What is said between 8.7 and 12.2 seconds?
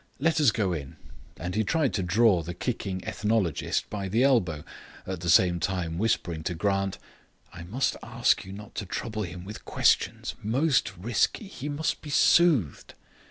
to trouble him with questions. Most risky. He must be